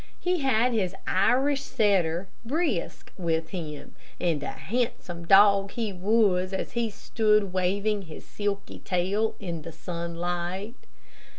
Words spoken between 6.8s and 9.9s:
stood waving his silky tail in the